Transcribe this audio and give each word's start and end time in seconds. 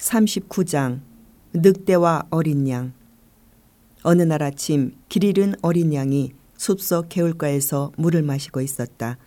39장 0.00 1.00
늑대와 1.52 2.28
어린 2.30 2.68
양 2.68 2.92
어느 4.02 4.22
날 4.22 4.42
아침 4.42 4.92
길 5.08 5.24
잃은 5.24 5.54
어린 5.62 5.92
양이 5.92 6.32
숲속 6.56 7.08
개울가에서 7.08 7.92
물을 7.96 8.22
마시고 8.22 8.60
있었다. 8.60 9.18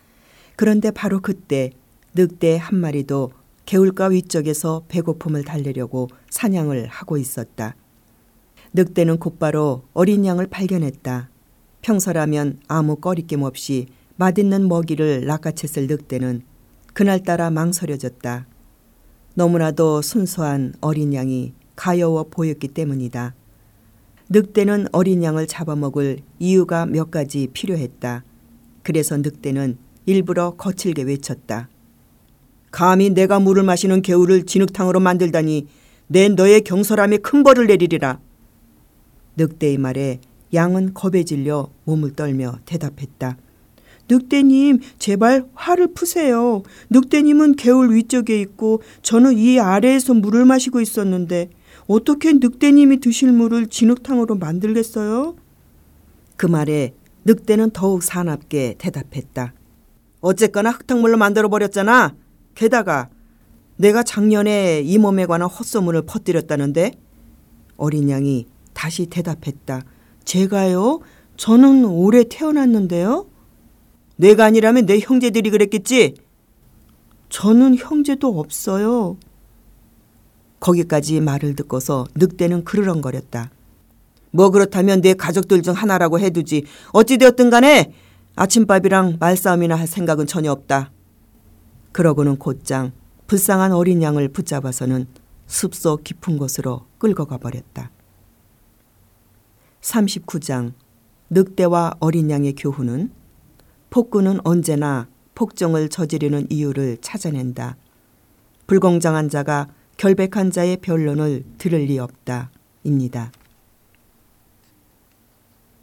그런데 0.56 0.90
바로 0.90 1.20
그때 1.20 1.70
늑대 2.14 2.56
한 2.56 2.78
마리도 2.78 3.32
개울가 3.66 4.06
위쪽에서 4.06 4.84
배고픔을 4.88 5.44
달래려고 5.44 6.08
사냥을 6.30 6.86
하고 6.88 7.18
있었다. 7.18 7.76
늑대는 8.72 9.18
곧바로 9.18 9.84
어린 9.94 10.26
양을 10.26 10.48
발견했다. 10.48 11.30
평소라면 11.82 12.60
아무 12.66 12.96
꺼리낌 12.96 13.42
없이 13.42 13.86
맛있는 14.16 14.68
먹이를 14.68 15.24
낚아챘을 15.26 15.88
늑대는 15.88 16.42
그날따라 16.92 17.50
망설여졌다. 17.50 18.46
너무나도 19.34 20.00
순수한 20.00 20.74
어린 20.80 21.12
양이 21.12 21.52
가여워 21.74 22.26
보였기 22.30 22.68
때문이다. 22.68 23.34
늑대는 24.28 24.86
어린 24.92 25.22
양을 25.22 25.46
잡아먹을 25.48 26.18
이유가 26.38 26.86
몇 26.86 27.10
가지 27.10 27.48
필요했다. 27.52 28.22
그래서 28.82 29.16
늑대는 29.16 29.76
일부러 30.06 30.52
거칠게 30.52 31.02
외쳤다. 31.02 31.68
감히 32.70 33.10
내가 33.10 33.40
물을 33.40 33.62
마시는 33.64 34.02
개울을 34.02 34.46
진흙탕으로 34.46 35.00
만들다니 35.00 35.66
내 36.06 36.28
너의 36.28 36.62
경솔함에 36.62 37.18
큰 37.18 37.42
벌을 37.42 37.66
내리리라. 37.66 38.20
늑대의 39.36 39.78
말에 39.78 40.20
양은 40.52 40.94
겁에 40.94 41.24
질려 41.24 41.70
몸을 41.84 42.14
떨며 42.14 42.58
대답했다. 42.66 43.36
늑대님, 44.08 44.80
제발 44.98 45.46
화를 45.54 45.94
푸세요. 45.94 46.62
늑대님은 46.90 47.56
개울 47.56 47.94
위쪽에 47.94 48.40
있고 48.40 48.82
저는 49.02 49.38
이 49.38 49.58
아래에서 49.58 50.14
물을 50.14 50.44
마시고 50.44 50.80
있었는데 50.80 51.50
어떻게 51.86 52.32
늑대님이 52.32 53.00
드실 53.00 53.32
물을 53.32 53.66
진흙탕으로 53.66 54.36
만들겠어요? 54.36 55.36
그 56.36 56.46
말에 56.46 56.94
늑대는 57.24 57.70
더욱 57.70 58.02
사납게 58.02 58.76
대답했다. 58.78 59.54
어쨌거나 60.20 60.70
흙탕물로 60.70 61.16
만들어 61.16 61.48
버렸잖아. 61.48 62.14
게다가 62.54 63.08
내가 63.76 64.02
작년에 64.02 64.82
이 64.82 64.98
몸에 64.98 65.26
관한 65.26 65.48
헛소문을 65.48 66.02
퍼뜨렸다는데 66.02 66.92
어린 67.76 68.08
양이 68.08 68.46
다시 68.72 69.06
대답했다. 69.06 69.82
제가요? 70.24 71.00
저는 71.36 71.84
올해 71.84 72.24
태어났는데요. 72.24 73.26
내가 74.16 74.44
아니라면 74.44 74.86
내 74.86 74.98
형제들이 75.00 75.50
그랬겠지? 75.50 76.14
저는 77.28 77.76
형제도 77.76 78.38
없어요. 78.38 79.16
거기까지 80.60 81.20
말을 81.20 81.56
듣고서 81.56 82.06
늑대는 82.14 82.64
그르렁거렸다. 82.64 83.50
뭐 84.30 84.50
그렇다면 84.50 85.00
내 85.00 85.14
가족들 85.14 85.62
중 85.62 85.74
하나라고 85.74 86.18
해두지. 86.18 86.64
어찌되었든 86.92 87.50
간에 87.50 87.92
아침밥이랑 88.36 89.18
말싸움이나 89.20 89.76
할 89.76 89.86
생각은 89.86 90.26
전혀 90.26 90.50
없다. 90.50 90.90
그러고는 91.92 92.36
곧장 92.36 92.92
불쌍한 93.26 93.72
어린 93.72 94.02
양을 94.02 94.28
붙잡아서는 94.28 95.06
숲속 95.46 96.02
깊은 96.04 96.38
곳으로 96.38 96.86
끌고 96.98 97.26
가버렸다. 97.26 97.90
39장 99.80 100.72
늑대와 101.30 101.96
어린 102.00 102.30
양의 102.30 102.54
교훈은 102.54 103.10
폭군은 103.94 104.40
언제나 104.42 105.06
폭정을 105.36 105.88
저지르는 105.88 106.48
이유를 106.50 106.98
찾아낸다. 107.00 107.76
불공정한 108.66 109.28
자가 109.28 109.68
결백한 109.98 110.50
자의 110.50 110.78
변론을 110.78 111.44
들을 111.58 111.78
리 111.78 112.00
없다. 112.00 112.50
입니다. 112.82 113.30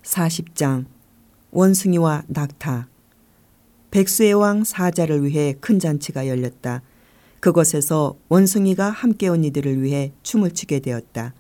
40장 0.04 0.88
원숭이와 1.52 2.24
낙타 2.28 2.90
백수의 3.92 4.34
왕 4.34 4.66
사자를 4.66 5.24
위해 5.24 5.56
큰 5.62 5.80
잔치가 5.80 6.28
열렸다. 6.28 6.82
그곳에서 7.40 8.18
원숭이가 8.28 8.90
함께 8.90 9.30
온 9.30 9.46
이들을 9.46 9.82
위해 9.82 10.12
춤을 10.22 10.52
추게 10.52 10.82
되었다. 10.82 11.34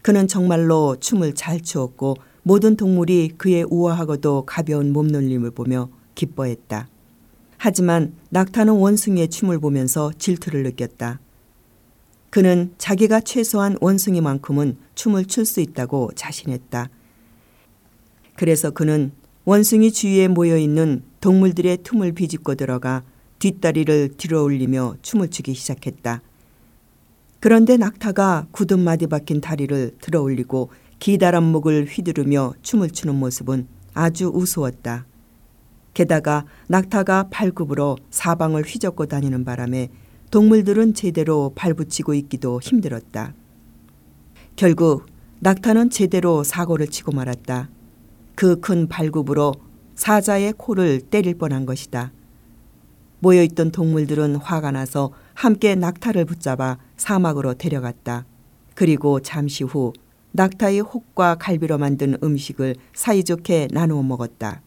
그는 0.00 0.28
정말로 0.28 0.94
춤을 1.00 1.34
잘 1.34 1.60
추었고 1.60 2.14
모든 2.44 2.76
동물이 2.76 3.32
그의 3.36 3.64
우아하고도 3.68 4.44
가벼운 4.46 4.92
몸놀림을 4.92 5.50
보며 5.50 5.88
기뻐했다. 6.14 6.88
하지만 7.58 8.14
낙타는 8.30 8.74
원숭이의 8.74 9.28
춤을 9.28 9.58
보면서 9.58 10.12
질투를 10.18 10.62
느꼈다. 10.64 11.20
그는 12.30 12.74
자기가 12.78 13.20
최소한 13.20 13.76
원숭이만큼은 13.80 14.76
춤을 14.94 15.26
출 15.26 15.44
수 15.46 15.60
있다고 15.60 16.10
자신했다. 16.14 16.90
그래서 18.36 18.70
그는 18.70 19.12
원숭이 19.44 19.92
주위에 19.92 20.28
모여 20.28 20.56
있는 20.58 21.02
동물들의 21.20 21.78
틈을 21.84 22.12
비집고 22.12 22.56
들어가 22.56 23.04
뒷다리를 23.38 24.14
들어 24.16 24.42
올리며 24.42 24.96
춤을 25.02 25.30
추기 25.30 25.54
시작했다. 25.54 26.22
그런데 27.40 27.76
낙타가 27.76 28.48
굳은 28.50 28.80
마디 28.80 29.06
박힌 29.06 29.40
다리를 29.40 29.96
들어 30.00 30.22
올리고 30.22 30.70
기다란 30.98 31.44
목을 31.44 31.86
휘두르며 31.86 32.54
춤을 32.62 32.90
추는 32.90 33.14
모습은 33.16 33.68
아주 33.92 34.30
우스웠다. 34.34 35.06
게다가 35.94 36.44
낙타가 36.68 37.28
발굽으로 37.30 37.96
사방을 38.10 38.62
휘젓고 38.62 39.06
다니는 39.06 39.44
바람에 39.44 39.88
동물들은 40.30 40.94
제대로 40.94 41.52
발붙이고 41.54 42.14
있기도 42.14 42.60
힘들었다. 42.60 43.34
결국 44.56 45.06
낙타는 45.40 45.90
제대로 45.90 46.42
사고를 46.42 46.88
치고 46.88 47.12
말았다. 47.12 47.70
그 48.34 48.60
큰 48.60 48.88
발굽으로 48.88 49.54
사자의 49.94 50.54
코를 50.56 51.00
때릴 51.00 51.38
뻔한 51.38 51.66
것이다. 51.66 52.12
모여있던 53.20 53.70
동물들은 53.70 54.36
화가 54.36 54.72
나서 54.72 55.12
함께 55.34 55.74
낙타를 55.74 56.24
붙잡아 56.24 56.78
사막으로 56.96 57.54
데려갔다. 57.54 58.26
그리고 58.74 59.20
잠시 59.20 59.64
후 59.64 59.92
낙타의 60.32 60.80
혹과 60.80 61.36
갈비로 61.36 61.78
만든 61.78 62.16
음식을 62.22 62.74
사이좋게 62.92 63.68
나누어 63.70 64.02
먹었다. 64.02 64.62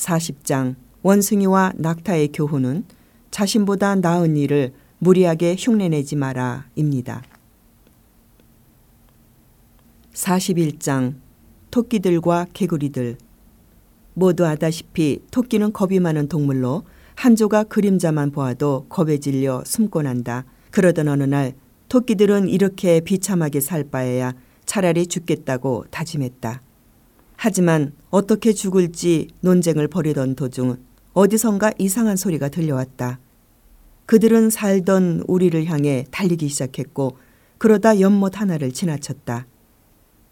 40장 0.00 0.74
원숭이와 1.02 1.72
낙타의 1.76 2.30
교훈은 2.32 2.84
자신보다 3.30 3.96
나은 3.96 4.36
일을 4.36 4.72
무리하게 4.98 5.56
흉내내지 5.58 6.16
마라 6.16 6.66
입니다. 6.74 7.22
41장 10.12 11.14
토끼들과 11.70 12.46
개구리들 12.52 13.16
모두 14.14 14.44
아다시피 14.44 15.20
토끼는 15.30 15.72
겁이 15.72 16.00
많은 16.00 16.28
동물로 16.28 16.82
한 17.14 17.36
조각 17.36 17.68
그림자만 17.68 18.32
보아도 18.32 18.86
겁에 18.88 19.18
질려 19.18 19.62
숨고 19.64 20.02
난다. 20.02 20.44
그러던 20.70 21.08
어느 21.08 21.22
날 21.24 21.54
토끼들은 21.88 22.48
이렇게 22.48 23.00
비참하게 23.00 23.60
살 23.60 23.84
바에야 23.84 24.34
차라리 24.66 25.06
죽겠다고 25.06 25.86
다짐했다. 25.90 26.62
하지만 27.42 27.94
어떻게 28.10 28.52
죽을지 28.52 29.28
논쟁을 29.40 29.88
벌이던 29.88 30.34
도중 30.34 30.76
어디선가 31.14 31.72
이상한 31.78 32.14
소리가 32.14 32.50
들려왔다. 32.50 33.18
그들은 34.04 34.50
살던 34.50 35.24
우리를 35.26 35.64
향해 35.64 36.04
달리기 36.10 36.48
시작했고 36.48 37.16
그러다 37.56 37.98
연못 37.98 38.38
하나를 38.38 38.72
지나쳤다. 38.72 39.46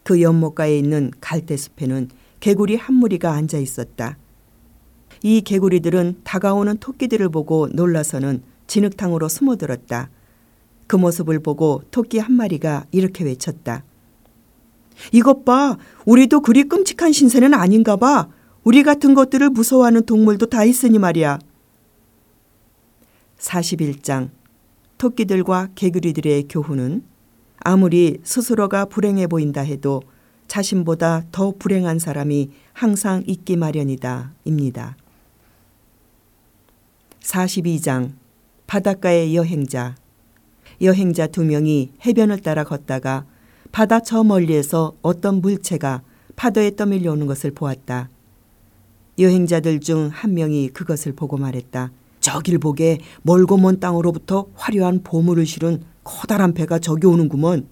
그 0.02 0.20
연못가에 0.20 0.76
있는 0.76 1.10
갈대숲에는 1.22 2.10
개구리 2.40 2.76
한 2.76 2.96
무리가 2.96 3.32
앉아 3.32 3.56
있었다. 3.56 4.18
이 5.22 5.40
개구리들은 5.40 6.20
다가오는 6.24 6.76
토끼들을 6.76 7.30
보고 7.30 7.68
놀라서는 7.68 8.42
진흙탕으로 8.66 9.30
숨어들었다. 9.30 10.10
그 10.86 10.96
모습을 10.96 11.38
보고 11.38 11.80
토끼 11.90 12.18
한 12.18 12.34
마리가 12.34 12.84
이렇게 12.90 13.24
외쳤다. 13.24 13.82
이것 15.12 15.44
봐. 15.44 15.76
우리도 16.06 16.40
그리 16.40 16.64
끔찍한 16.64 17.12
신세는 17.12 17.54
아닌가 17.54 17.96
봐. 17.96 18.28
우리 18.64 18.82
같은 18.82 19.14
것들을 19.14 19.50
무서워하는 19.50 20.04
동물도 20.04 20.46
다 20.46 20.64
있으니 20.64 20.98
말이야. 20.98 21.38
41장 23.38 24.30
토끼들과 24.98 25.68
개구리들의 25.74 26.48
교훈은 26.48 27.02
아무리 27.60 28.18
스스로가 28.24 28.86
불행해 28.86 29.26
보인다 29.26 29.60
해도 29.60 30.02
자신보다 30.48 31.24
더 31.30 31.52
불행한 31.58 31.98
사람이 31.98 32.50
항상 32.72 33.22
있기 33.26 33.56
마련이다. 33.56 34.32
입니다. 34.44 34.96
42장 37.20 38.12
바닷가의 38.66 39.36
여행자 39.36 39.96
여행자 40.80 41.26
두 41.26 41.44
명이 41.44 41.92
해변을 42.04 42.40
따라 42.40 42.64
걷다가 42.64 43.26
바다 43.72 44.00
저 44.00 44.24
멀리에서 44.24 44.94
어떤 45.02 45.40
물체가 45.40 46.02
파도에 46.36 46.74
떠밀려 46.76 47.12
오는 47.12 47.26
것을 47.26 47.50
보았다. 47.50 48.08
여행자들 49.18 49.80
중 49.80 50.10
한 50.12 50.34
명이 50.34 50.68
그것을 50.68 51.12
보고 51.12 51.36
말했다. 51.36 51.90
저길 52.20 52.58
보게 52.58 52.98
멀고 53.22 53.56
먼 53.56 53.80
땅으로부터 53.80 54.46
화려한 54.54 55.02
보물을 55.02 55.44
실은 55.46 55.82
커다란 56.04 56.54
배가 56.54 56.78
저기 56.78 57.06
오는구먼. 57.06 57.66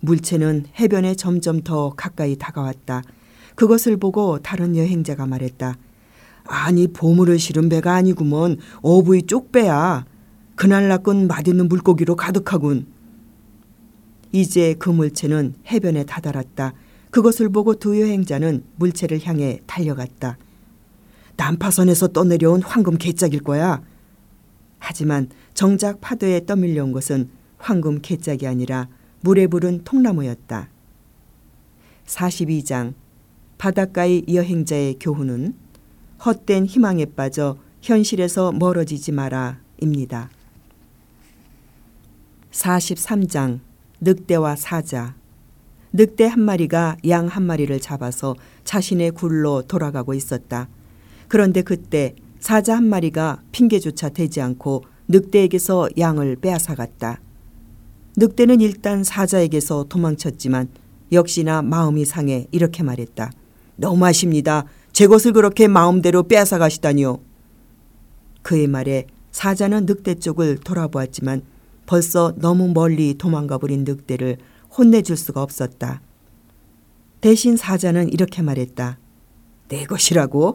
물체는 0.00 0.66
해변에 0.78 1.14
점점 1.14 1.62
더 1.62 1.90
가까이 1.96 2.36
다가왔다. 2.36 3.02
그것을 3.56 3.96
보고 3.96 4.38
다른 4.38 4.76
여행자가 4.76 5.26
말했다. 5.26 5.76
아니 6.44 6.86
보물을 6.86 7.38
실은 7.38 7.68
배가 7.68 7.94
아니구먼 7.94 8.58
어부의 8.82 9.24
쪽배야. 9.24 10.06
그날 10.54 10.88
낚은 10.88 11.26
맛있는 11.26 11.68
물고기로 11.68 12.14
가득하군. 12.16 12.86
이제 14.32 14.74
그 14.78 14.90
물체는 14.90 15.54
해변에 15.66 16.04
다다랐다. 16.04 16.74
그것을 17.10 17.48
보고 17.48 17.74
두 17.74 18.00
여행자는 18.00 18.64
물체를 18.76 19.24
향해 19.24 19.60
달려갔다. 19.66 20.38
난파선에서 21.36 22.08
떠내려온 22.08 22.62
황금 22.62 22.98
개짝일 22.98 23.42
거야. 23.42 23.82
하지만 24.78 25.28
정작 25.54 26.00
파도에 26.00 26.44
떠밀려온 26.46 26.92
것은 26.92 27.30
황금 27.58 28.00
개짝이 28.00 28.46
아니라 28.46 28.88
물에 29.20 29.46
부른 29.46 29.84
통나무였다. 29.84 30.68
42장 32.06 32.94
바닷가의 33.58 34.24
여행자의 34.32 34.96
교훈은 35.00 35.54
헛된 36.24 36.66
희망에 36.66 37.06
빠져 37.06 37.58
현실에서 37.82 38.52
멀어지지 38.52 39.12
마라입니다. 39.12 40.30
43장 42.50 43.60
늑대와 44.00 44.56
사자 44.56 45.14
늑대 45.92 46.26
한 46.26 46.40
마리가 46.40 46.98
양 47.08 47.28
한 47.28 47.42
마리를 47.44 47.78
잡아서 47.80 48.36
자신의 48.64 49.12
굴로 49.12 49.62
돌아가고 49.62 50.14
있었다. 50.14 50.68
그런데 51.28 51.62
그때 51.62 52.14
사자 52.38 52.76
한 52.76 52.84
마리가 52.84 53.42
핑계조차 53.52 54.10
대지 54.10 54.40
않고 54.40 54.84
늑대에게서 55.08 55.88
양을 55.98 56.36
빼앗아갔다. 56.36 57.20
늑대는 58.16 58.60
일단 58.60 59.02
사자에게서 59.02 59.86
도망쳤지만 59.88 60.68
역시나 61.12 61.62
마음이 61.62 62.04
상해 62.04 62.46
이렇게 62.50 62.82
말했다. 62.82 63.32
너무하십니다. 63.76 64.66
제 64.92 65.06
것을 65.06 65.32
그렇게 65.32 65.68
마음대로 65.68 66.24
빼앗아 66.24 66.58
가시다니요. 66.58 67.20
그의 68.42 68.66
말에 68.66 69.06
사자는 69.30 69.86
늑대 69.86 70.16
쪽을 70.16 70.58
돌아보았지만 70.58 71.42
벌써 71.88 72.34
너무 72.36 72.68
멀리 72.68 73.14
도망가 73.14 73.56
버린 73.56 73.84
늑대를 73.84 74.36
혼내줄 74.76 75.16
수가 75.16 75.42
없었다. 75.42 76.02
대신 77.22 77.56
사자는 77.56 78.12
이렇게 78.12 78.42
말했다. 78.42 78.98
내 79.68 79.84
것이라고? 79.84 80.52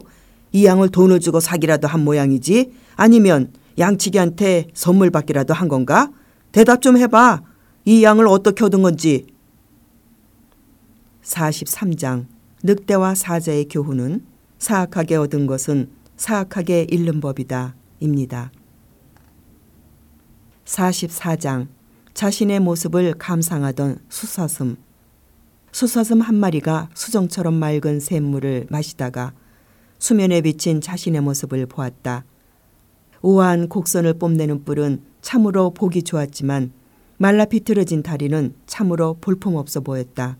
이 0.52 0.64
양을 0.64 0.90
돈을 0.90 1.18
주고 1.18 1.40
사기라도 1.40 1.88
한 1.88 2.04
모양이지? 2.04 2.72
아니면 2.94 3.52
양치기한테 3.78 4.68
선물 4.74 5.10
받기라도 5.10 5.54
한 5.54 5.66
건가? 5.66 6.12
대답 6.52 6.80
좀 6.80 6.96
해봐. 6.96 7.42
이 7.84 8.04
양을 8.04 8.28
어떻게 8.28 8.62
얻은 8.62 8.82
건지. 8.82 9.26
43장 11.24 12.26
늑대와 12.62 13.16
사자의 13.16 13.66
교훈은 13.68 14.24
사악하게 14.58 15.16
얻은 15.16 15.48
것은 15.48 15.90
사악하게 16.16 16.86
잃는 16.88 17.20
법이다. 17.20 17.74
입니다. 17.98 18.52
44장 20.64 21.68
자신의 22.14 22.60
모습을 22.60 23.14
감상하던 23.14 23.98
수사슴. 24.08 24.76
수사슴 25.72 26.20
한 26.20 26.36
마리가 26.36 26.88
수정처럼 26.94 27.54
맑은 27.54 28.00
샘물을 28.00 28.66
마시다가 28.70 29.32
수면에 29.98 30.40
비친 30.40 30.80
자신의 30.80 31.22
모습을 31.22 31.66
보았다. 31.66 32.24
우아한 33.22 33.68
곡선을 33.68 34.14
뽐내는 34.14 34.64
뿔은 34.64 35.02
참으로 35.22 35.70
보기 35.70 36.02
좋았지만 36.02 36.72
말라 37.16 37.46
비틀어진 37.46 38.02
다리는 38.02 38.54
참으로 38.66 39.16
볼품없어 39.20 39.80
보였다. 39.80 40.36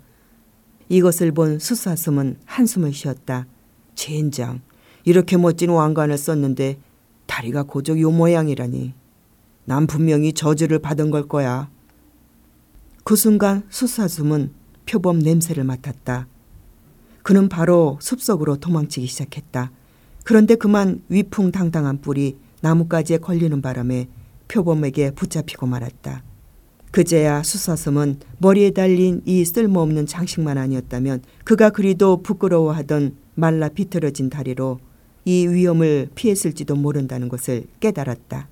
이것을 0.88 1.32
본 1.32 1.59
수사슴은 1.59 2.37
한숨을 2.44 2.93
쉬었다. 2.93 3.47
젠장, 3.94 4.61
이렇게 5.05 5.37
멋진 5.37 5.70
왕관을 5.70 6.19
썼는데 6.19 6.79
다리가 7.27 7.62
고적 7.62 7.99
요 8.00 8.11
모양이라니. 8.11 9.04
난 9.65 9.87
분명히 9.87 10.33
저주를 10.33 10.79
받은 10.79 11.11
걸 11.11 11.27
거야. 11.27 11.71
그 13.05 13.17
순간 13.17 13.65
수사슴은 13.69 14.53
표범 14.87 15.19
냄새를 15.19 15.65
맡았다. 15.65 16.27
그는 17.23 17.49
바로 17.49 17.99
숲속으로 18.01 18.57
도망치기 18.57 19.07
시작했다. 19.07 19.73
그런데 20.25 20.55
그만 20.55 21.03
위풍당당한 21.09 22.01
뿔이 22.01 22.37
나뭇가지에 22.61 23.19
걸리는 23.19 23.61
바람에 23.63 24.09
표범에게 24.49 25.13
붙잡히고 25.13 25.67
말았다. 25.67 26.23
그제야 26.91 27.43
수사섬은 27.43 28.21
머리에 28.39 28.71
달린 28.71 29.21
이 29.25 29.45
쓸모없는 29.45 30.07
장식만 30.07 30.57
아니었다면 30.59 31.23
그가 31.45 31.71
그리도 31.71 32.23
부끄러워하던 32.23 33.17
말라 33.35 33.69
비틀어진 33.69 34.31
다리로 34.31 34.79
이 35.25 35.47
위험을 35.47 36.11
피했을지도 36.15 36.77
모른다는 36.77 37.29
것을 37.29 37.65
깨달았다. 37.81 38.49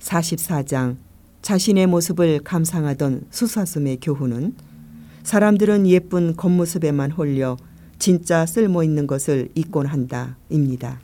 44장 0.00 0.96
자신의 1.42 1.86
모습을 1.86 2.40
감상하던 2.40 3.26
수사섬의 3.30 3.98
교훈은 4.00 4.54
사람들은 5.22 5.86
예쁜 5.86 6.36
겉모습에만 6.36 7.12
홀려 7.12 7.56
진짜 7.98 8.46
쓸모 8.46 8.82
있는 8.82 9.06
것을 9.06 9.48
잊곤 9.54 9.86
한다입니다. 9.86 11.00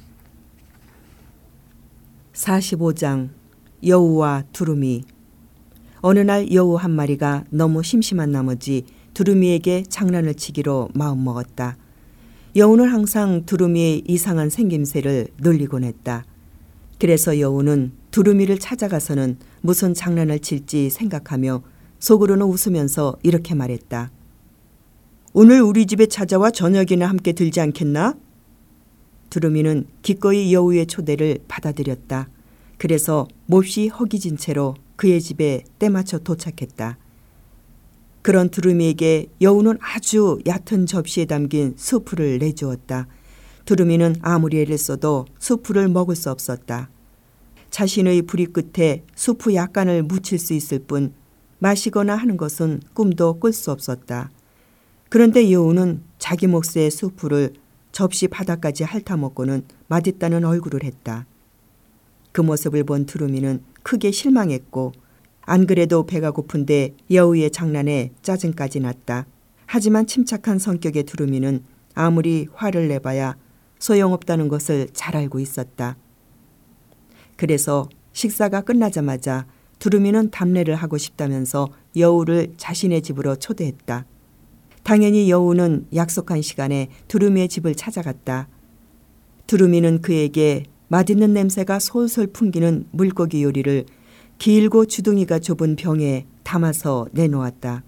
45장 2.32 3.30
여우와 3.84 4.44
두루미 4.52 5.04
어느 6.00 6.18
날 6.18 6.52
여우 6.52 6.74
한 6.74 6.90
마리가 6.90 7.44
너무 7.50 7.82
심심한 7.82 8.32
나머지 8.32 8.84
두루미에게 9.14 9.84
장난을 9.88 10.34
치기로 10.34 10.88
마음먹었다. 10.94 11.76
여우는 12.56 12.88
항상 12.88 13.44
두루미의 13.46 14.04
이상한 14.06 14.50
생김새를 14.50 15.28
놀리곤 15.38 15.84
했다. 15.84 16.24
그래서 17.02 17.40
여우는 17.40 17.90
두루미를 18.12 18.60
찾아가서는 18.60 19.36
무슨 19.60 19.92
장난을 19.92 20.38
칠지 20.38 20.88
생각하며 20.88 21.64
속으로는 21.98 22.46
웃으면서 22.46 23.16
이렇게 23.24 23.56
말했다. 23.56 24.12
오늘 25.32 25.62
우리 25.62 25.86
집에 25.86 26.06
찾아와 26.06 26.52
저녁이나 26.52 27.08
함께 27.08 27.32
들지 27.32 27.60
않겠나? 27.60 28.14
두루미는 29.30 29.88
기꺼이 30.02 30.54
여우의 30.54 30.86
초대를 30.86 31.40
받아들였다. 31.48 32.28
그래서 32.78 33.26
몹시 33.46 33.88
허기진 33.88 34.36
채로 34.36 34.76
그의 34.94 35.20
집에 35.20 35.64
때맞춰 35.80 36.20
도착했다. 36.20 36.98
그런 38.22 38.48
두루미에게 38.48 39.26
여우는 39.40 39.78
아주 39.80 40.38
얕은 40.46 40.86
접시에 40.86 41.24
담긴 41.24 41.74
수프를 41.76 42.38
내주었다. 42.38 43.08
두루미는 43.64 44.16
아무리 44.22 44.60
애를 44.60 44.76
써도 44.78 45.26
수프를 45.38 45.88
먹을 45.88 46.16
수 46.16 46.30
없었다. 46.30 46.90
자신의 47.70 48.22
부리 48.22 48.46
끝에 48.46 49.02
수프 49.14 49.54
약간을 49.54 50.02
묻힐 50.02 50.38
수 50.38 50.52
있을 50.52 50.80
뿐 50.80 51.14
마시거나 51.58 52.16
하는 52.16 52.36
것은 52.36 52.80
꿈도 52.92 53.38
꿀 53.38 53.52
수 53.52 53.70
없었다. 53.70 54.30
그런데 55.08 55.50
여우는 55.52 56.02
자기 56.18 56.46
몫의 56.46 56.90
수프를 56.90 57.52
접시 57.92 58.26
바닥까지 58.28 58.84
핥아먹고는 58.84 59.64
맛있다는 59.86 60.44
얼굴을 60.44 60.82
했다. 60.82 61.26
그 62.32 62.40
모습을 62.40 62.84
본 62.84 63.06
두루미는 63.06 63.62
크게 63.82 64.10
실망했고 64.10 64.92
안 65.42 65.66
그래도 65.66 66.04
배가 66.06 66.30
고픈데 66.30 66.96
여우의 67.10 67.50
장난에 67.50 68.12
짜증까지 68.22 68.80
났다. 68.80 69.26
하지만 69.66 70.06
침착한 70.06 70.58
성격의 70.58 71.04
두루미는 71.04 71.62
아무리 71.94 72.48
화를 72.54 72.88
내봐야 72.88 73.36
소용없다는 73.82 74.46
것을 74.46 74.88
잘 74.92 75.16
알고 75.16 75.40
있었다. 75.40 75.96
그래서 77.36 77.88
식사가 78.12 78.60
끝나자마자 78.60 79.46
두루미는 79.80 80.30
담례를 80.30 80.76
하고 80.76 80.98
싶다면서 80.98 81.68
여우를 81.96 82.54
자신의 82.56 83.02
집으로 83.02 83.34
초대했다. 83.36 84.06
당연히 84.84 85.28
여우는 85.28 85.88
약속한 85.96 86.42
시간에 86.42 86.90
두루미의 87.08 87.48
집을 87.48 87.74
찾아갔다. 87.74 88.48
두루미는 89.48 90.00
그에게 90.00 90.62
맛있는 90.86 91.32
냄새가 91.32 91.80
솔솔 91.80 92.28
풍기는 92.28 92.86
물고기 92.92 93.42
요리를 93.42 93.86
길고 94.38 94.86
주둥이가 94.86 95.40
좁은 95.40 95.74
병에 95.74 96.26
담아서 96.44 97.08
내놓았다. 97.10 97.82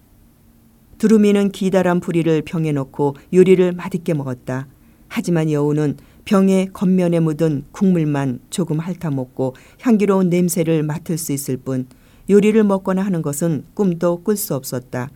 두루미는 0.98 1.52
기다란 1.52 2.00
부리를 2.00 2.42
병에 2.42 2.72
넣고 2.72 3.14
요리를 3.32 3.72
맛있게 3.72 4.14
먹었다. 4.14 4.66
하지만 5.16 5.48
여우는 5.48 5.98
병의 6.24 6.70
겉면에 6.72 7.20
묻은 7.20 7.66
국물만 7.70 8.40
조금 8.50 8.80
핥아먹고 8.80 9.54
향기로운 9.80 10.28
냄새를 10.28 10.82
맡을 10.82 11.18
수 11.18 11.30
있을 11.30 11.56
뿐 11.56 11.86
요리를 12.28 12.60
먹거나 12.64 13.00
하는 13.02 13.22
것은 13.22 13.64
꿈도 13.74 14.24
꿀 14.24 14.36
수 14.36 14.56
없었다. 14.56 15.10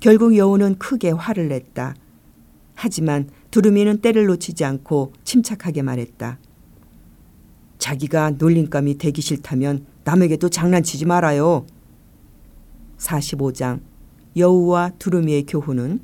결국 0.00 0.34
여우는 0.34 0.76
크게 0.76 1.10
화를 1.10 1.48
냈다. 1.48 1.94
하지만 2.74 3.28
두루미는 3.50 3.98
때를 3.98 4.24
놓치지 4.24 4.64
않고 4.64 5.12
침착하게 5.24 5.82
말했다. 5.82 6.38
자기가 7.76 8.30
놀림감이 8.38 8.96
되기 8.96 9.20
싫다면 9.20 9.84
남에게도 10.04 10.48
장난치지 10.48 11.04
말아요. 11.04 11.66
45장 12.96 13.80
여우와 14.38 14.92
두루미의 14.98 15.44
교훈은 15.44 16.00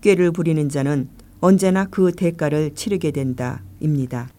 꾀를 0.00 0.30
부리는 0.30 0.68
자는 0.68 1.08
언제나 1.44 1.86
그 1.86 2.12
대가를 2.12 2.72
치르게 2.76 3.10
된다 3.10 3.64
입니다. 3.80 4.30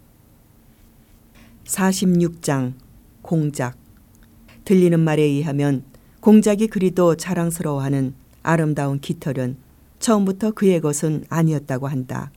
46장 1.66 2.76
공작 3.22 3.78
들리는 4.64 4.98
말에 5.02 5.22
의하면 5.22 5.84
공작이 6.22 6.68
그리도 6.68 7.18
자랑스러워하는 7.18 8.14
아름다운 8.42 9.02
깃털은 9.02 9.58
처음부터 10.00 10.52
그의 10.52 10.80
것은 10.80 11.26
아니었다고 11.28 11.90
한다. 11.90 12.32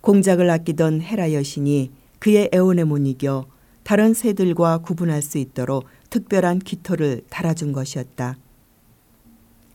공작을 0.00 0.50
아끼던 0.50 1.00
헤라 1.02 1.32
여신이 1.32 1.92
그의 2.18 2.50
애원에 2.52 2.82
못 2.82 2.98
이겨 3.06 3.46
다른 3.84 4.14
새들과 4.14 4.78
구분할 4.78 5.22
수 5.22 5.38
있도록 5.38 5.84
특별한 6.10 6.58
깃털을 6.58 7.22
달아준 7.30 7.70
것이었다. 7.70 8.36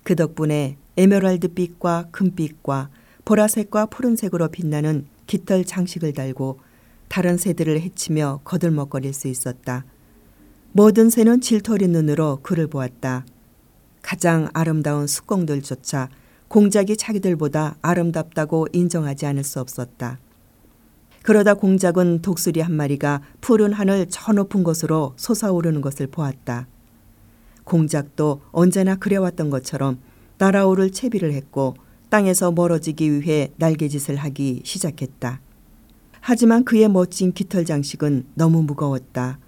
그 0.04 0.18
덕분에 0.18 0.76
에메랄드빛과 0.98 2.10
금빛과 2.12 2.90
보라색과 3.30 3.86
푸른색으로 3.88 4.48
빛나는 4.48 5.06
깃털 5.28 5.64
장식을 5.64 6.14
달고 6.14 6.62
다른 7.10 7.38
새들을 7.38 7.80
해치며 7.80 8.42
거들먹거릴 8.44 9.14
수 9.14 9.28
있었다. 9.28 9.86
모든 10.72 11.12
새는 11.12 11.40
질투리 11.40 11.90
눈으로 11.90 12.40
그를 12.42 12.66
보았다. 12.66 13.28
가장 14.02 14.50
아름다운 14.54 15.06
숙공들조차 15.06 16.10
공작이 16.48 16.98
자기들보다 16.98 17.78
아름답다고 17.84 18.68
인정하지 18.74 19.28
않을 19.28 19.44
수 19.44 19.60
없었다. 19.60 20.18
그러다 21.22 21.54
공작은 21.54 22.24
독수리 22.24 22.62
한 22.62 22.74
마리가 22.74 23.22
푸른 23.42 23.74
하늘 23.74 24.08
저 24.10 24.34
높은 24.34 24.64
곳으로 24.64 25.14
솟아오르는 25.18 25.82
것을 25.82 26.08
보았다. 26.08 26.68
공작도 27.64 28.42
언제나 28.52 28.96
그래왔던 28.96 29.52
것처럼 29.52 30.00
날아오를 30.40 30.90
채비를 30.90 31.34
했고 31.34 31.76
땅에서 32.10 32.52
멀어지기 32.52 33.12
위해 33.22 33.52
날개짓을 33.58 34.16
하기 34.16 34.62
시작했다. 34.64 35.42
하지만 36.22 36.66
그의 36.66 36.90
멋진 36.90 37.32
깃털 37.34 37.66
장식은 37.66 38.26
너무 38.36 38.64
무거웠다. 38.64 39.40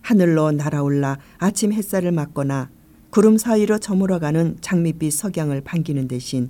하늘로 0.00 0.50
날아올라 0.52 1.18
아침 1.38 1.72
햇살을 1.72 2.12
맞거나 2.12 2.70
구름 3.10 3.36
사이로 3.38 3.78
저물어가는 3.78 4.58
장밋빛 4.60 5.12
석양을 5.12 5.60
반기는 5.62 6.08
대신 6.08 6.48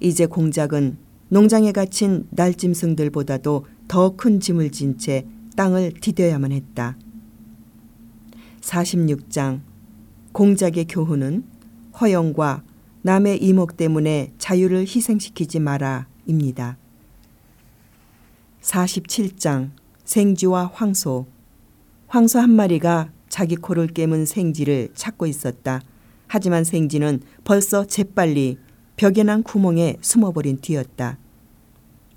이제 0.00 0.26
공작은 0.26 0.96
농장에 1.28 1.72
갇힌 1.72 2.26
날짐승들보다도 2.30 3.66
더 3.88 4.16
큰 4.16 4.40
짐을 4.40 4.70
진 4.70 4.96
채 4.98 5.26
땅을 5.56 5.92
디뎌야만 6.00 6.50
했다. 6.52 6.96
46장 8.62 9.60
공작의 10.32 10.86
교훈은 10.86 11.44
허영과 12.00 12.62
남의 13.02 13.42
이목 13.42 13.76
때문에 13.76 14.32
자유를 14.38 14.82
희생시키지 14.82 15.58
마라 15.58 16.06
입니다. 16.26 16.76
47장 18.60 19.70
생쥐와 20.04 20.70
황소 20.72 21.26
황소 22.06 22.38
한 22.38 22.50
마리가 22.50 23.10
자기 23.28 23.56
코를 23.56 23.88
깨문 23.88 24.24
생쥐를 24.24 24.90
찾고 24.94 25.26
있었다. 25.26 25.80
하지만 26.28 26.62
생쥐는 26.62 27.22
벌써 27.44 27.84
재빨리 27.86 28.58
벽에 28.96 29.24
난 29.24 29.42
구멍에 29.42 29.96
숨어버린 30.00 30.58
뒤였다. 30.60 31.18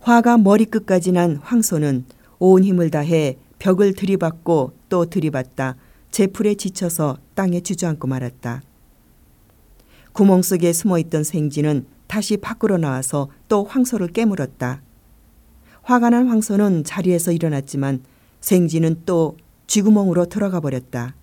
화가 0.02 0.38
머리끝까지 0.38 1.14
난 1.14 1.38
황소는 1.38 2.06
온 2.38 2.64
힘을 2.64 2.92
다해 2.92 3.38
벽을 3.58 3.94
들이받고 3.94 4.74
또 4.90 5.06
들이받다 5.06 5.78
제풀에 6.12 6.54
지쳐서 6.54 7.18
땅에 7.34 7.62
주저앉고 7.62 8.08
말았다. 8.08 8.62
구멍 10.16 10.44
속에 10.44 10.72
숨어 10.72 10.98
있던 11.00 11.26
생쥐는 11.26 11.88
다시 12.08 12.38
밖으로 12.38 12.78
나와서 12.78 13.28
또 13.50 13.66
황소를 13.66 14.08
깨물었다. 14.08 14.82
화가 15.84 16.10
난 16.12 16.30
황소는 16.30 16.86
자리에서 16.86 17.34
일어났지만 17.34 18.02
생쥐는 18.40 19.02
또 19.06 19.36
쥐구멍으로 19.68 20.28
들어가 20.28 20.62
버렸다. 20.62 21.16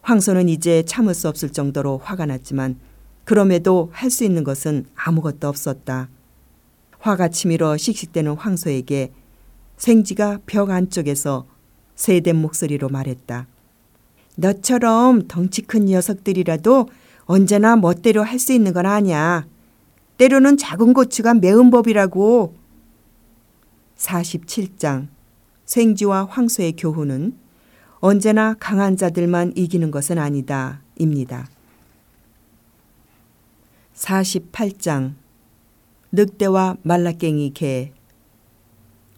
황소는 0.00 0.48
이제 0.48 0.84
참을 0.84 1.12
수 1.12 1.28
없을 1.28 1.50
정도로 1.50 1.98
화가 1.98 2.24
났지만 2.24 2.78
그럼에도 3.24 3.90
할 3.92 4.10
수 4.10 4.24
있는 4.24 4.42
것은 4.42 4.86
아무것도 4.94 5.46
없었다. 5.46 6.08
화가 6.98 7.28
치밀어 7.28 7.76
씩씩대는 7.76 8.36
황소에게 8.36 9.12
생쥐가 9.76 10.40
벽 10.46 10.70
안쪽에서 10.70 11.46
세된 11.94 12.36
목소리로 12.36 12.88
말했다. 12.88 13.46
너처럼 14.36 15.28
덩치 15.28 15.60
큰 15.60 15.84
녀석들이라도 15.84 16.88
언제나 17.26 17.76
멋대로 17.76 18.22
할 18.22 18.38
수 18.38 18.52
있는 18.52 18.72
건 18.72 18.86
아니야. 18.86 19.46
때로는 20.18 20.56
작은 20.56 20.92
고추가 20.92 21.34
매운 21.34 21.70
법이라고. 21.70 22.54
47장 23.96 25.08
생쥐와 25.64 26.26
황소의 26.26 26.74
교훈은 26.76 27.36
언제나 28.00 28.54
강한 28.58 28.96
자들만 28.96 29.54
이기는 29.56 29.90
것은 29.90 30.18
아니다. 30.18 30.82
입니다. 30.98 31.48
48장 33.94 35.14
늑대와 36.12 36.76
말라깽이 36.82 37.54
개 37.54 37.92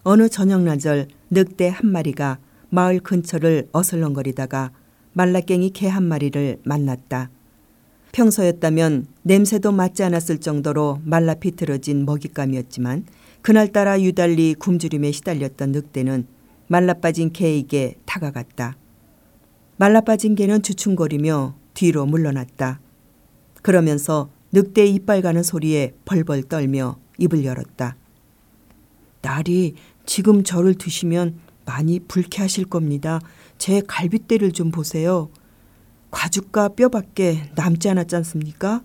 어느 0.04 0.28
저녁나절 0.28 1.08
늑대 1.30 1.68
한 1.68 1.90
마리가 1.90 2.38
마을 2.70 3.00
근처를 3.00 3.68
어슬렁거리다가 3.72 4.70
말라깽이 5.14 5.70
개 5.70 5.88
한 5.88 6.04
마리를 6.04 6.60
만났다. 6.62 7.30
평소였다면 8.16 9.06
냄새도 9.24 9.72
맡지 9.72 10.02
않았을 10.02 10.38
정도로 10.38 11.00
말라 11.04 11.34
비틀어진 11.34 12.06
먹잇감이었지만 12.06 13.04
그날따라 13.42 14.00
유달리 14.00 14.54
굶주림에 14.54 15.12
시달렸던 15.12 15.72
늑대는 15.72 16.26
말라 16.66 16.94
빠진 16.94 17.30
개에게 17.30 17.96
다가갔다. 18.06 18.78
말라 19.76 20.00
빠진 20.00 20.34
개는 20.34 20.62
주춤거리며 20.62 21.56
뒤로 21.74 22.06
물러났다. 22.06 22.80
그러면서 23.60 24.30
늑대의 24.52 24.94
이빨 24.94 25.20
가는 25.20 25.42
소리에 25.42 25.92
벌벌 26.06 26.44
떨며 26.44 26.98
입을 27.18 27.44
열었다. 27.44 27.96
날이 29.20 29.74
지금 30.06 30.42
저를 30.42 30.76
드시면 30.76 31.38
많이 31.66 32.00
불쾌하실 32.00 32.64
겁니다. 32.64 33.20
제 33.58 33.82
갈빗대를 33.86 34.52
좀 34.52 34.70
보세요. 34.70 35.28
과죽과 36.16 36.70
뼈밖에 36.70 37.50
남지 37.56 37.90
않았지 37.90 38.16
않습니까? 38.16 38.82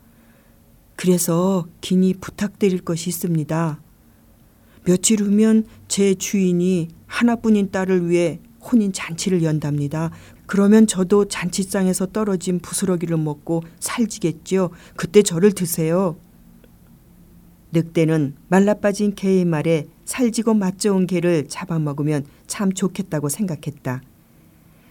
그래서 0.98 1.66
긴히 1.80 2.14
부탁드릴 2.14 2.82
것이 2.82 3.10
있습니다. 3.10 3.80
며칠 4.84 5.22
후면 5.22 5.64
제 5.88 6.14
주인이 6.14 6.90
하나뿐인 7.08 7.72
딸을 7.72 8.10
위해 8.10 8.42
혼인 8.62 8.92
잔치를 8.92 9.44
연답니다. 9.44 10.12
그러면 10.46 10.88
저도 10.88 11.30
잔치상에서 11.30 12.08
떨어진 12.08 12.60
부스러기를 12.60 13.16
먹고 13.16 13.64
살지겠지요. 13.80 14.70
그때 14.98 15.24
저를 15.24 15.54
드세요. 15.54 16.18
늑대는 17.72 18.36
말라빠진 18.50 19.16
개의 19.16 19.46
말에 19.46 19.88
살지고 20.04 20.56
맛 20.56 20.78
좋은 20.78 21.08
개를 21.08 21.48
잡아먹으면 21.48 22.26
참 22.48 22.74
좋겠다고 22.74 23.30
생각했다. 23.30 24.02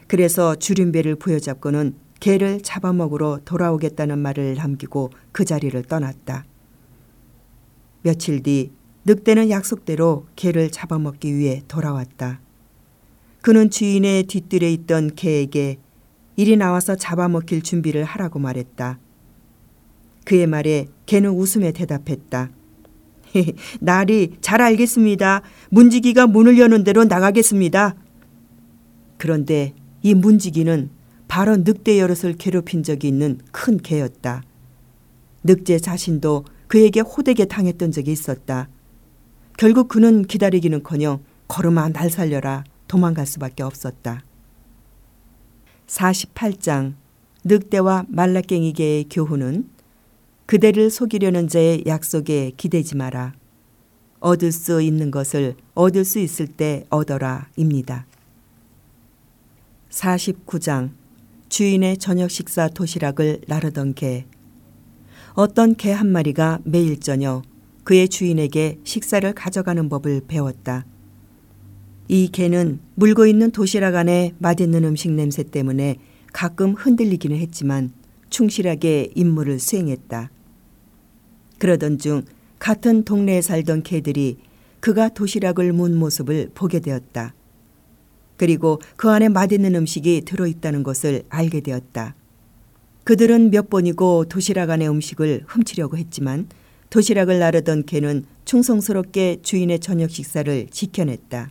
그래서 0.07 0.55
주림배를 0.57 1.17
부여잡고는 1.17 1.95
개를 2.21 2.61
잡아먹으러 2.61 3.41
돌아오겠다는 3.45 4.19
말을 4.19 4.55
남기고 4.55 5.11
그 5.33 5.45
자리를 5.45 5.83
떠났다. 5.85 6.45
며칠 8.03 8.43
뒤 8.43 8.71
늑대는 9.05 9.51
약속대로 9.51 10.27
개를 10.37 10.71
잡아먹기 10.71 11.35
위해 11.35 11.63
돌아왔다. 11.67 12.41
그는 13.41 13.71
주인의 13.71 14.25
뒤뜰에 14.25 14.71
있던 14.73 15.15
개에게 15.15 15.79
이리 16.37 16.57
나와서 16.57 16.95
잡아먹힐 16.95 17.63
준비를 17.63 18.05
하라고 18.05 18.39
말했다. 18.39 18.99
그의 20.25 20.47
말에 20.47 20.87
개는 21.07 21.31
웃음에 21.31 21.73
대답했다. 21.73 22.51
날이 23.81 24.37
잘 24.41 24.61
알겠습니다. 24.61 25.43
문지기가 25.71 26.27
문을 26.27 26.59
여는 26.59 26.85
대로 26.85 27.05
나가겠습니다. 27.05 27.95
그런데 29.17 29.75
이 30.03 30.15
문지기는 30.15 30.91
바로 31.31 31.57
늑대 31.59 32.01
여럿을 32.01 32.35
괴롭힌 32.37 32.83
적이 32.83 33.07
있는 33.07 33.39
큰 33.53 33.79
개였다. 33.79 34.43
늑대 35.45 35.79
자신도 35.79 36.45
그에게 36.67 36.99
호되게 36.99 37.45
당했던 37.45 37.93
적이 37.93 38.11
있었다. 38.11 38.69
결국 39.57 39.87
그는 39.87 40.23
기다리기는커녕 40.25 41.23
걸음아 41.47 41.91
날 41.91 42.11
살려라 42.11 42.65
도망갈 42.89 43.27
수밖에 43.27 43.63
없었다. 43.63 44.25
48장 45.87 46.95
늑대와 47.45 48.07
말라깽이 48.09 48.73
개의 48.73 49.05
교훈은 49.09 49.71
그대를 50.47 50.91
속이려는 50.91 51.47
자의 51.47 51.85
약속에 51.87 52.51
기대지 52.57 52.97
마라. 52.97 53.35
얻을 54.19 54.51
수 54.51 54.83
있는 54.83 55.13
것을 55.13 55.55
얻을 55.75 56.05
수 56.05 56.19
있을 56.19 56.49
때 56.49 56.87
얻어라 56.91 57.51
입니다. 57.57 58.05
49장 59.91 60.99
주인의 61.51 61.99
저녁 61.99 62.31
식사 62.31 62.69
도시락을 62.69 63.41
나르던 63.49 63.95
개. 63.95 64.25
어떤 65.35 65.75
개 65.75 65.91
한 65.91 66.07
마리가 66.07 66.61
매일 66.65 67.01
저녁 67.01 67.43
그의 67.83 68.09
주인에게 68.09 68.79
식사를 68.85 69.31
가져가는 69.35 69.89
법을 69.89 70.23
배웠다. 70.29 70.87
이 72.07 72.29
개는 72.29 72.79
물고 72.95 73.27
있는 73.27 73.51
도시락 73.51 73.97
안에 73.97 74.33
맛있는 74.39 74.85
음식 74.85 75.11
냄새 75.11 75.43
때문에 75.43 75.97
가끔 76.33 76.75
흔들리기는 76.75 77.37
했지만 77.37 77.93
충실하게 78.31 79.11
임무를 79.17 79.59
수행했다. 79.59 80.31
그러던 81.59 81.99
중 81.99 82.23
같은 82.61 83.03
동네에 83.03 83.43
살던 83.43 83.83
개들이 83.83 84.39
그가 84.79 85.09
도시락을 85.09 85.73
문 85.73 85.97
모습을 85.97 86.53
보게 86.55 86.79
되었다. 86.79 87.35
그리고 88.41 88.81
그 88.97 89.11
안에 89.11 89.29
맛있는 89.29 89.75
음식이 89.75 90.23
들어있다는 90.23 90.83
것을 90.83 91.25
알게 91.29 91.61
되었다. 91.61 92.15
그들은 93.05 93.51
몇 93.51 93.69
번이고 93.69 94.25
도시락 94.31 94.71
안의 94.71 94.89
음식을 94.89 95.45
훔치려고 95.47 95.99
했지만 95.99 96.49
도시락을 96.89 97.39
나르던 97.39 97.85
개는 97.85 98.25
충성스럽게 98.47 99.41
주인의 99.43 99.81
저녁 99.81 100.11
식사를 100.11 100.69
지켜냈다. 100.71 101.51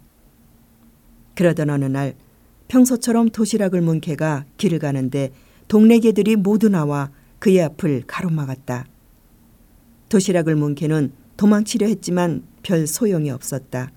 그러던 1.35 1.69
어느 1.69 1.85
날 1.85 2.15
평소처럼 2.69 3.29
도시락을 3.29 3.81
문 3.81 4.01
개가 4.01 4.45
길을 4.57 4.79
가는데 4.79 5.29
동네 5.67 5.99
개들이 5.99 6.37
모두 6.37 6.69
나와 6.69 7.11
그의 7.37 7.61
앞을 7.61 8.05
가로막았다. 8.07 8.87
도시락을 10.09 10.55
문 10.55 10.73
개는 10.73 11.11
도망치려 11.37 11.85
했지만 11.85 12.41
별 12.63 12.87
소용이 12.87 13.29
없었다. 13.29 13.91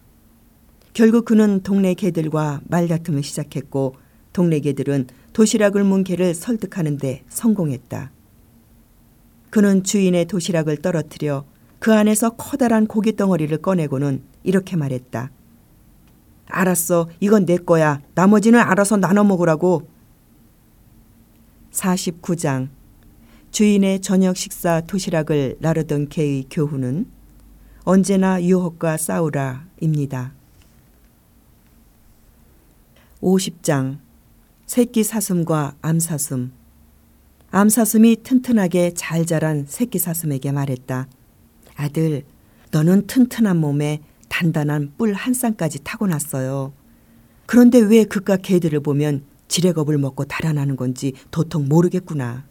결국 0.93 1.25
그는 1.25 1.63
동네 1.63 1.95
개들과 1.95 2.61
말다툼을 2.65 3.23
시작했고 3.23 3.97
동네 4.33 4.61
개들은 4.61 5.07
도시락을 5.33 5.85
문 5.85 6.05
개를 6.05 6.35
설득하는 6.35 6.99
데 6.99 7.23
성공했다. 7.29 8.11
그는 9.51 9.83
주인의 9.83 10.27
도시락을 10.27 10.79
떨어뜨려 10.79 11.45
그 11.79 11.95
안에서 11.95 12.31
커다란 12.31 12.87
고기 12.87 13.17
덩어리를 13.17 13.57
꺼내고는 13.59 14.23
이렇게 14.45 14.77
말했다. 14.77 15.31
알았어. 16.47 17.09
이건 17.21 17.47
내 17.47 17.57
거야. 17.57 18.01
나머지는 18.15 18.61
알아서 18.61 18.97
나눠 18.97 19.25
먹으라고. 19.25 19.89
49장 21.71 22.69
주인의 23.51 24.01
저녁 24.01 24.37
식사 24.37 24.83
도시락을 24.83 25.57
나르던 25.61 26.09
개의 26.09 26.45
교훈은 26.51 27.07
언제나 27.85 28.43
유혹과 28.43 28.99
싸우라입니다. 28.99 30.42
50장 33.23 33.99
새끼 34.67 35.05
사슴과 35.05 35.77
암사슴 35.81 36.53
암사슴이 37.51 38.23
튼튼하게 38.23 38.95
잘 38.95 39.27
자란 39.27 39.67
새끼 39.69 39.99
사슴에게 39.99 40.53
말했다. 40.53 41.07
아들, 41.77 42.25
너는 42.71 43.07
튼튼한 43.07 43.59
몸에 43.59 44.01
단단한 44.29 44.95
뿔 44.97 45.13
한 45.13 45.35
쌍까지 45.35 45.85
타고났어요. 45.85 46.73
그런데 47.47 47.79
왜 47.79 48.05
그깟 48.05 48.41
개들을 48.43 48.81
보면 48.81 49.25
지레겁을 49.49 49.99
먹고 49.99 50.25
달아나는 50.25 50.77
건지 50.77 51.13
도통 51.31 51.69
모르겠구나. 51.69 52.47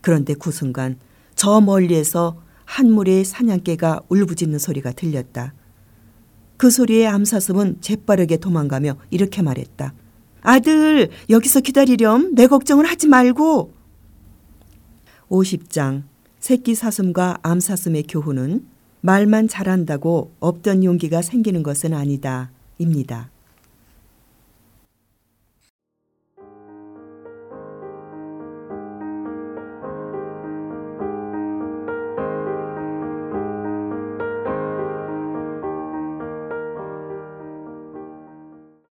그런데 0.00 0.34
그 0.34 0.50
순간 0.50 0.98
저 1.34 1.60
멀리에서 1.60 2.42
한 2.64 2.90
무리의 2.90 3.24
사냥개가 3.24 4.02
울부짖는 4.08 4.58
소리가 4.58 4.92
들렸다. 4.92 5.52
그 6.56 6.70
소리에 6.70 7.06
암사슴은 7.06 7.78
재빠르게 7.80 8.38
도망가며 8.38 8.96
이렇게 9.10 9.42
말했다. 9.42 9.92
아들, 10.42 11.10
여기서 11.28 11.60
기다리렴. 11.60 12.34
내 12.34 12.46
걱정을 12.46 12.86
하지 12.86 13.08
말고. 13.08 13.74
50장 15.28 16.04
새끼 16.38 16.74
사슴과 16.74 17.38
암사슴의 17.42 18.04
교훈은 18.04 18.66
말만 19.00 19.48
잘한다고 19.48 20.34
없던 20.38 20.84
용기가 20.84 21.22
생기는 21.22 21.62
것은 21.62 21.92
아니다. 21.92 22.50
입니다. 22.78 23.30